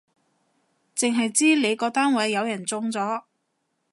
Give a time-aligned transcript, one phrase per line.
[0.95, 3.21] 剩係知你個單位有人中咗